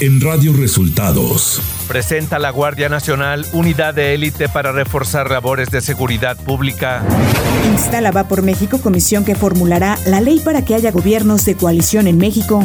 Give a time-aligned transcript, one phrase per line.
[0.00, 1.60] en Radio Resultados.
[1.86, 7.02] Presenta la Guardia Nacional unidad de élite para reforzar labores de seguridad pública.
[7.70, 12.06] Instala Va por México comisión que formulará la ley para que haya gobiernos de coalición
[12.06, 12.62] en México.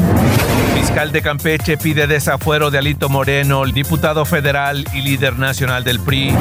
[0.79, 5.99] Fiscal de Campeche pide desafuero de Alito Moreno, el diputado federal y líder nacional del
[5.99, 6.33] PRI.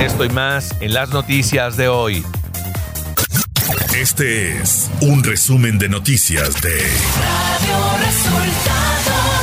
[0.00, 2.24] Esto y más en las noticias de hoy.
[3.96, 9.33] Este es un resumen de noticias de Radio Resultados.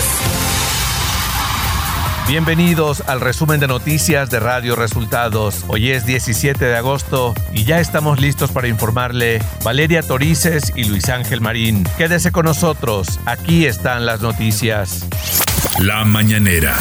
[2.32, 5.66] Bienvenidos al resumen de noticias de Radio Resultados.
[5.68, 11.10] Hoy es 17 de agosto y ya estamos listos para informarle Valeria Torices y Luis
[11.10, 11.84] Ángel Marín.
[11.98, 15.06] Quédese con nosotros, aquí están las noticias.
[15.80, 16.78] La mañanera.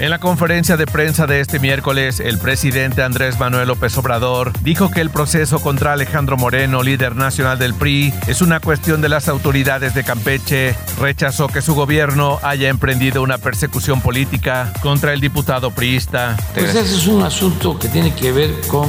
[0.00, 4.90] En la conferencia de prensa de este miércoles, el presidente Andrés Manuel López Obrador dijo
[4.90, 9.28] que el proceso contra Alejandro Moreno, líder nacional del PRI, es una cuestión de las
[9.28, 10.74] autoridades de Campeche.
[10.98, 16.34] Rechazó que su gobierno haya emprendido una persecución política contra el diputado priista.
[16.54, 18.88] Pues ese es un asunto que tiene que ver con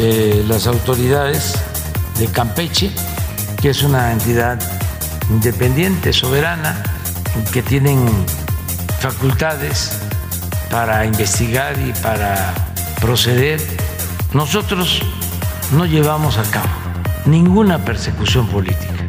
[0.00, 1.54] eh, las autoridades
[2.18, 2.90] de Campeche,
[3.62, 4.58] que es una entidad
[5.30, 6.82] independiente, soberana,
[7.52, 8.04] que tienen
[8.98, 10.00] facultades
[10.70, 12.54] para investigar y para
[13.00, 13.60] proceder,
[14.32, 15.02] nosotros
[15.72, 16.68] no llevamos a cabo
[17.26, 19.06] ninguna persecución política.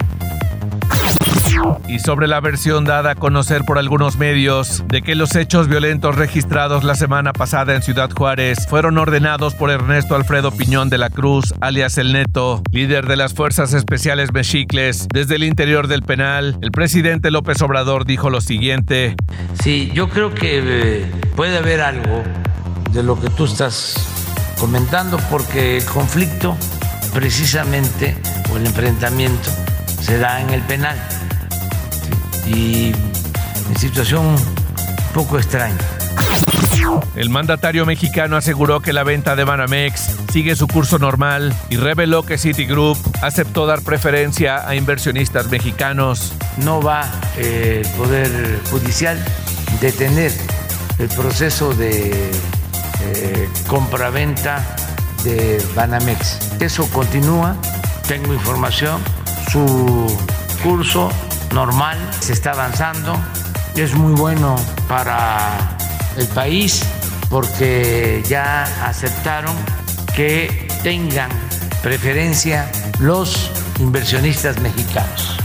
[1.88, 6.16] Y sobre la versión dada a conocer por algunos medios de que los hechos violentos
[6.16, 11.10] registrados la semana pasada en Ciudad Juárez fueron ordenados por Ernesto Alfredo Piñón de la
[11.10, 16.58] Cruz, alias El Neto, líder de las Fuerzas Especiales Mexicles, desde el interior del penal,
[16.62, 19.16] el presidente López Obrador dijo lo siguiente.
[19.64, 22.24] Sí, yo creo que eh, puede haber algo
[22.92, 23.94] de lo que tú estás
[24.60, 26.58] comentando porque el conflicto
[27.14, 28.18] precisamente
[28.52, 29.48] o el enfrentamiento
[30.02, 30.98] se da en el penal
[32.48, 32.92] y
[33.70, 34.38] en situación un
[35.14, 35.78] poco extraña.
[37.16, 42.24] El mandatario mexicano aseguró que la venta de Banamex sigue su curso normal y reveló
[42.24, 46.34] que Citigroup aceptó dar preferencia a inversionistas mexicanos.
[46.64, 47.06] No va
[47.38, 49.24] eh, el Poder Judicial
[49.82, 50.32] detener
[51.00, 52.32] el proceso de
[53.02, 54.64] eh, compraventa
[55.24, 56.40] de Banamex.
[56.60, 57.56] Eso continúa,
[58.08, 59.02] tengo información,
[59.52, 60.18] su
[60.64, 61.10] curso
[61.54, 63.16] normal, se está avanzando,
[63.76, 64.56] es muy bueno
[64.88, 65.78] para
[66.18, 66.84] el país
[67.30, 69.56] porque ya aceptaron
[70.16, 71.30] que tengan
[71.84, 72.70] preferencia
[73.00, 75.37] los inversionistas mexicanos.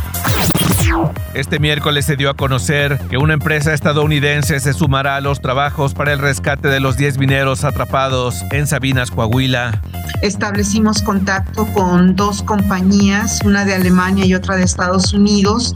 [1.35, 5.95] Este miércoles se dio a conocer que una empresa estadounidense se sumará a los trabajos
[5.95, 9.81] para el rescate de los 10 mineros atrapados en Sabinas, Coahuila.
[10.21, 15.75] Establecimos contacto con dos compañías, una de Alemania y otra de Estados Unidos,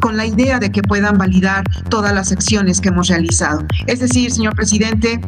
[0.00, 3.64] con la idea de que puedan validar todas las acciones que hemos realizado.
[3.86, 5.20] Es decir, señor presidente,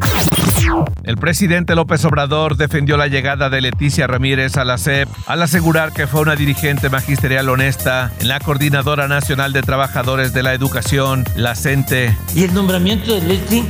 [1.05, 5.93] el presidente López Obrador defendió la llegada de Leticia Ramírez a la CEP al asegurar
[5.93, 11.25] que fue una dirigente magisterial honesta en la Coordinadora Nacional de Trabajadores de la Educación,
[11.37, 12.17] la CENTE.
[12.35, 13.65] Y el nombramiento de Leti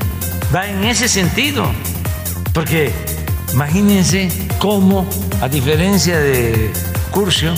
[0.55, 1.71] va en ese sentido,
[2.55, 2.93] porque
[3.53, 5.07] imagínense cómo,
[5.43, 6.73] a diferencia de
[7.11, 7.53] Curcio,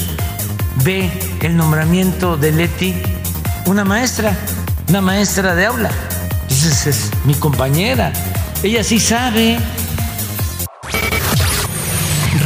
[0.84, 1.10] ve
[1.42, 2.94] el nombramiento de Leti
[3.66, 4.36] una maestra,
[4.88, 5.90] una maestra de aula.
[6.50, 8.12] Esa es mi compañera
[8.62, 9.58] ella sí sabe.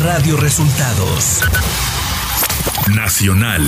[0.02, 1.42] Radio Resultados.
[2.94, 3.62] Nacional.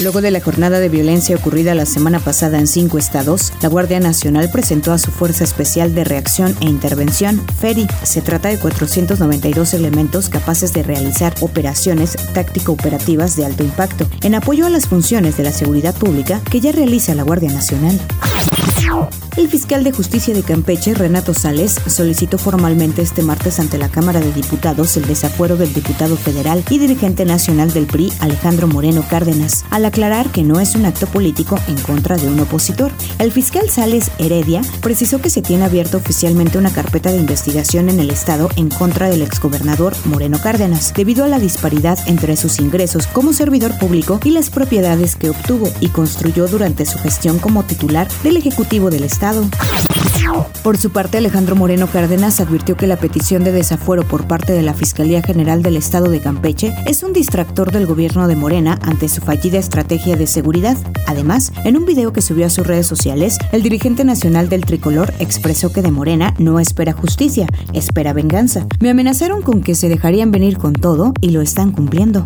[0.00, 4.00] Luego de la jornada de violencia ocurrida la semana pasada en cinco estados, la Guardia
[4.00, 7.86] Nacional presentó a su Fuerza Especial de Reacción e Intervención, FERI.
[8.02, 14.66] Se trata de 492 elementos capaces de realizar operaciones táctico-operativas de alto impacto, en apoyo
[14.66, 18.00] a las funciones de la seguridad pública que ya realiza la Guardia Nacional.
[19.36, 24.20] El fiscal de justicia de Campeche, Renato Sales, solicitó formalmente este martes ante la Cámara
[24.20, 29.64] de Diputados el desafuero del diputado federal y dirigente nacional del PRI, Alejandro Moreno Cárdenas,
[29.70, 32.92] al aclarar que no es un acto político en contra de un opositor.
[33.18, 38.00] El fiscal Sales Heredia precisó que se tiene abierta oficialmente una carpeta de investigación en
[38.00, 43.06] el Estado en contra del exgobernador Moreno Cárdenas, debido a la disparidad entre sus ingresos
[43.06, 48.08] como servidor público y las propiedades que obtuvo y construyó durante su gestión como titular
[48.22, 48.51] del Ejecutivo
[48.90, 49.48] del Estado
[50.62, 54.62] por su parte, Alejandro Moreno Cárdenas advirtió que la petición de desafuero por parte de
[54.62, 59.08] la Fiscalía General del Estado de Campeche es un distractor del gobierno de Morena ante
[59.08, 60.76] su fallida estrategia de seguridad.
[61.06, 65.12] Además, en un video que subió a sus redes sociales, el dirigente nacional del tricolor
[65.18, 68.66] expresó que de Morena no espera justicia, espera venganza.
[68.80, 72.24] Me amenazaron con que se dejarían venir con todo y lo están cumpliendo.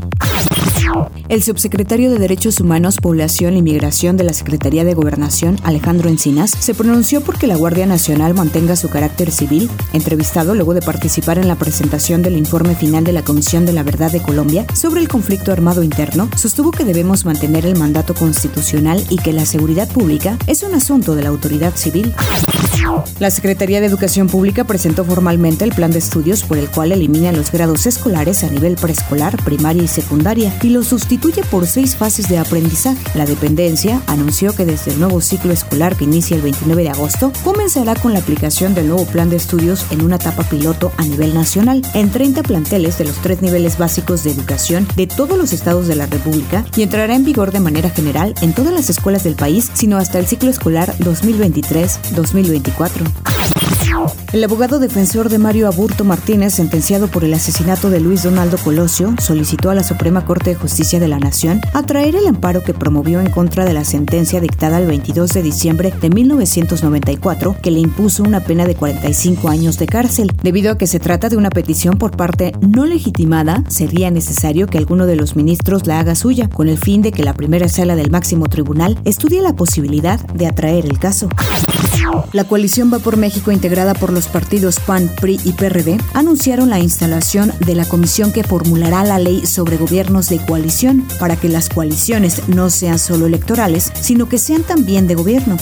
[1.28, 6.50] El subsecretario de Derechos Humanos, Población y Migración de la Secretaría de Gobernación, Alejandro Encinas,
[6.50, 9.68] se pronunció porque la Guardia Nacional mantenga su carácter civil.
[9.92, 13.82] Entrevistado luego de participar en la presentación del informe final de la Comisión de la
[13.82, 19.02] Verdad de Colombia sobre el conflicto armado interno, sostuvo que debemos mantener el mandato constitucional
[19.10, 22.14] y que la seguridad pública es un asunto de la autoridad civil.
[23.18, 27.32] La Secretaría de Educación Pública presentó formalmente el plan de estudios por el cual elimina
[27.32, 32.28] los grados escolares a nivel preescolar, primaria y secundaria y los sustituye por seis fases
[32.28, 32.98] de aprendizaje.
[33.14, 37.32] La dependencia anunció que desde el nuevo ciclo escolar que inicia el 29 de agosto
[37.44, 41.34] comenzará con la aplicación del nuevo plan de estudios en una etapa piloto a nivel
[41.34, 45.88] nacional en 30 planteles de los tres niveles básicos de educación de todos los estados
[45.88, 49.34] de la República y entrará en vigor de manera general en todas las escuelas del
[49.34, 53.66] país, sino hasta el ciclo escolar 2023-2024.
[54.32, 59.14] El abogado defensor de Mario Aburto Martínez, sentenciado por el asesinato de Luis Donaldo Colosio,
[59.20, 63.20] solicitó a la Suprema Corte de Justicia de la Nación atraer el amparo que promovió
[63.20, 68.24] en contra de la sentencia dictada el 22 de diciembre de 1994, que le impuso
[68.24, 70.32] una pena de 45 años de cárcel.
[70.42, 74.78] Debido a que se trata de una petición por parte no legitimada, sería necesario que
[74.78, 77.94] alguno de los ministros la haga suya, con el fin de que la primera sala
[77.94, 81.28] del máximo tribunal estudie la posibilidad de atraer el caso.
[82.32, 86.78] La coalición Va por México, integrada por los partidos PAN, PRI y PRD, anunciaron la
[86.78, 91.68] instalación de la comisión que formulará la ley sobre gobiernos de coalición para que las
[91.68, 95.56] coaliciones no sean solo electorales, sino que sean también de gobierno.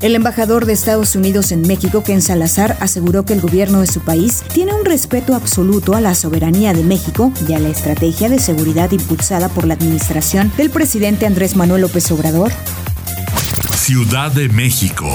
[0.00, 4.00] El embajador de Estados Unidos en México, Ken Salazar, aseguró que el gobierno de su
[4.00, 8.38] país tiene un respeto absoluto a la soberanía de México y a la estrategia de
[8.38, 12.52] seguridad impulsada por la administración del presidente Andrés Manuel López Obrador.
[13.86, 15.06] Ciudad de México.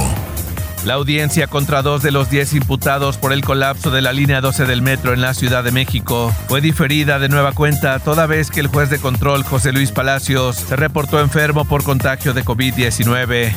[0.86, 4.66] La audiencia contra dos de los diez imputados por el colapso de la línea 12
[4.66, 8.62] del metro en la Ciudad de México fue diferida de nueva cuenta toda vez que
[8.62, 13.54] el juez de control José Luis Palacios se reportó enfermo por contagio de COVID-19.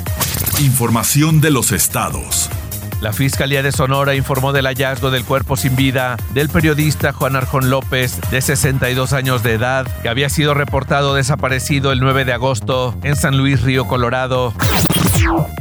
[0.58, 2.50] Información de los estados.
[3.00, 7.70] La Fiscalía de Sonora informó del hallazgo del cuerpo sin vida del periodista Juan Arjón
[7.70, 12.96] López, de 62 años de edad, que había sido reportado desaparecido el 9 de agosto
[13.04, 14.54] en San Luis Río Colorado.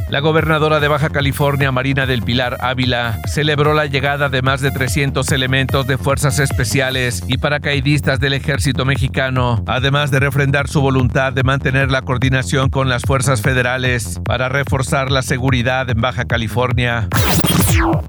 [0.08, 4.70] La gobernadora de Baja California, Marina del Pilar Ávila, celebró la llegada de más de
[4.70, 11.32] 300 elementos de fuerzas especiales y paracaidistas del ejército mexicano, además de refrendar su voluntad
[11.32, 17.08] de mantener la coordinación con las fuerzas federales para reforzar la seguridad en Baja California.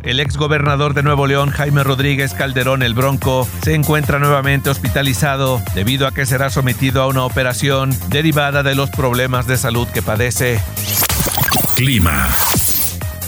[0.04, 5.62] El ex gobernador de Nuevo León, Jaime Rodríguez Calderón el Bronco, se encuentra nuevamente hospitalizado
[5.74, 10.04] debido a que será sometido a una operación derivada de los problemas de salud que
[10.04, 10.60] padece.
[11.76, 12.55] Clima.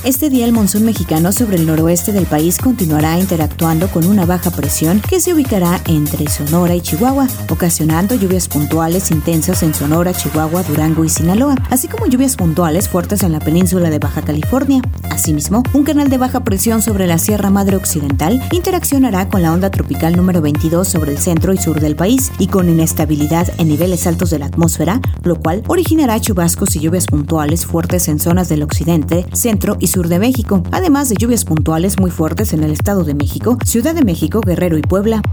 [0.08, 4.52] Este día el monzón mexicano sobre el noroeste del país continuará interactuando con una baja
[4.52, 10.64] presión que se ubicará entre Sonora y Chihuahua, ocasionando lluvias puntuales intensas en Sonora, Chihuahua,
[10.64, 14.82] Durango y Sinaloa, así como lluvias puntuales fuertes en la península de Baja California.
[15.10, 19.72] Asimismo, un canal de baja presión sobre la Sierra Madre Occidental interaccionará con la onda
[19.72, 24.08] tropical número 22 sobre el centro y sur del país y con inestabilidad en niveles
[24.08, 28.64] altos de la atmósfera, lo cual originará chubascos y lluvias puntuales fuertes en zonas del
[28.64, 32.70] occidente, centro y sur sur de México, además de lluvias puntuales muy fuertes en el
[32.70, 35.24] Estado de México, Ciudad de México, Guerrero y Puebla.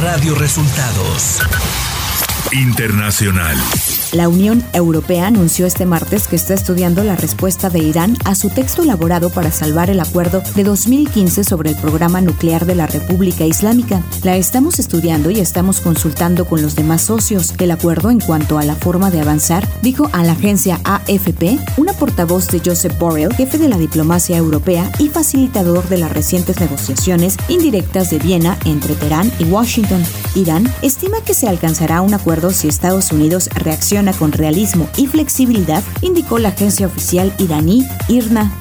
[0.00, 1.42] Radio Resultados
[2.52, 3.56] Internacional.
[4.12, 8.48] La Unión Europea anunció este martes que está estudiando la respuesta de Irán a su
[8.48, 13.44] texto elaborado para salvar el acuerdo de 2015 sobre el programa nuclear de la República
[13.44, 14.04] Islámica.
[14.22, 17.54] La estamos estudiando y estamos consultando con los demás socios.
[17.58, 21.92] El acuerdo en cuanto a la forma de avanzar, dijo a la agencia AFP una
[21.92, 27.36] portavoz de Joseph Borrell, jefe de la diplomacia europea y facilitador de las recientes negociaciones
[27.48, 30.04] indirectas de Viena entre Teherán y Washington.
[30.36, 32.14] Irán estima que se alcanzará un
[32.52, 38.52] si Estados Unidos reacciona con realismo y flexibilidad, indicó la agencia oficial iraní IRNA.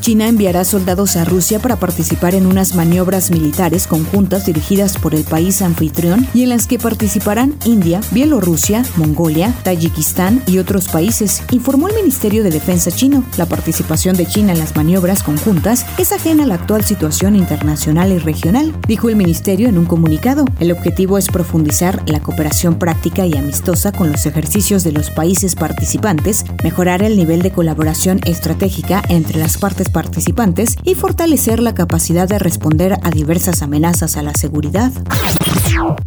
[0.00, 5.24] China enviará soldados a Rusia para participar en unas maniobras militares conjuntas dirigidas por el
[5.24, 11.88] país anfitrión y en las que participarán India, Bielorrusia, Mongolia, Tayikistán y otros países, informó
[11.88, 13.24] el Ministerio de Defensa chino.
[13.36, 18.12] La participación de China en las maniobras conjuntas es ajena a la actual situación internacional
[18.12, 20.44] y regional, dijo el ministerio en un comunicado.
[20.60, 25.54] El objetivo es profundizar la cooperación práctica y amistosa con los ejercicios de los países
[25.54, 31.74] participantes, mejorar el nivel de colaboración estratégica entre las partes países participantes y fortalecer la
[31.74, 34.92] capacidad de responder a diversas amenazas a la seguridad.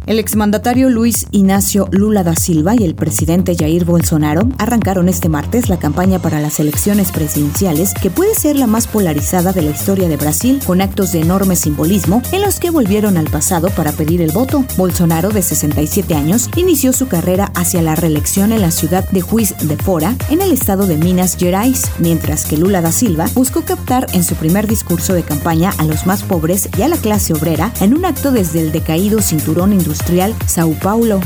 [0.06, 5.68] El exmandatario Luis Ignacio Lula da Silva y el presidente Jair Bolsonaro arrancaron este martes
[5.68, 10.08] la campaña para las elecciones presidenciales que puede ser la más polarizada de la historia
[10.08, 14.22] de Brasil con actos de enorme simbolismo en los que volvieron al pasado para pedir
[14.22, 14.64] el voto.
[14.76, 19.54] Bolsonaro, de 67 años, inició su carrera hacia la reelección en la ciudad de Juiz
[19.60, 24.08] de Fora, en el estado de Minas Gerais, mientras que Lula da Silva buscó captar
[24.14, 27.70] en su primer discurso de campaña a los más pobres y a la clase obrera
[27.80, 31.20] en un acto desde el decaído cinturón industrial Sao Paulo.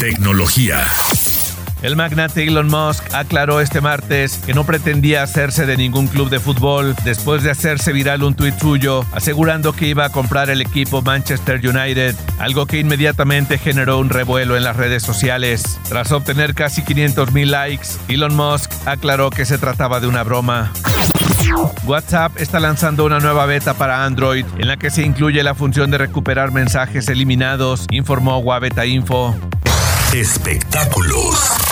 [0.00, 0.84] Tecnología.
[1.80, 6.40] El magnate Elon Musk aclaró este martes que no pretendía hacerse de ningún club de
[6.40, 11.02] fútbol después de hacerse viral un tuit suyo asegurando que iba a comprar el equipo
[11.02, 15.78] Manchester United, algo que inmediatamente generó un revuelo en las redes sociales.
[15.88, 20.72] Tras obtener casi 500 mil likes, Elon Musk aclaró que se trataba de una broma.
[21.84, 25.90] WhatsApp está lanzando una nueva beta para Android en la que se incluye la función
[25.90, 29.34] de recuperar mensajes eliminados, informó Wabeta Info.
[30.12, 31.69] Espectáculos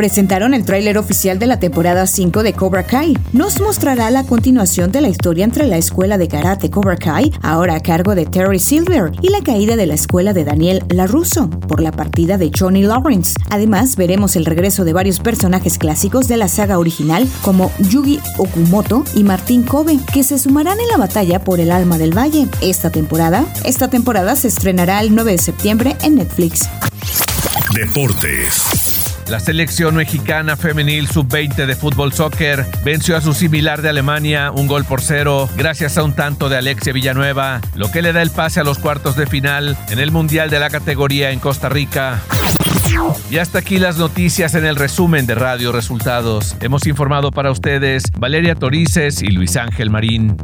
[0.00, 3.18] presentaron el tráiler oficial de la temporada 5 de Cobra Kai.
[3.34, 7.74] Nos mostrará la continuación de la historia entre la escuela de karate Cobra Kai, ahora
[7.74, 11.82] a cargo de Terry Silver, y la caída de la escuela de Daniel LaRusso por
[11.82, 13.34] la partida de Johnny Lawrence.
[13.50, 19.04] Además, veremos el regreso de varios personajes clásicos de la saga original como Yugi Okumoto
[19.14, 22.48] y Martín Kobe, que se sumarán en la batalla por el alma del valle.
[22.62, 26.70] Esta temporada, esta temporada se estrenará el 9 de septiembre en Netflix.
[27.74, 28.89] Deportes.
[29.30, 34.66] La selección mexicana femenil sub-20 de fútbol soccer venció a su similar de Alemania un
[34.66, 38.30] gol por cero gracias a un tanto de Alexia Villanueva, lo que le da el
[38.30, 42.20] pase a los cuartos de final en el Mundial de la categoría en Costa Rica.
[43.30, 46.56] Y hasta aquí las noticias en el resumen de Radio Resultados.
[46.60, 50.38] Hemos informado para ustedes Valeria Torices y Luis Ángel Marín.